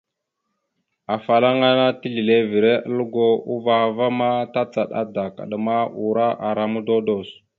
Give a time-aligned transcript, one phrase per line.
[1.15, 5.77] Afalaŋana tislevere aləgo, uvah a ma tacaɗ adak, adəma,
[6.07, 7.29] ura, ara mododos.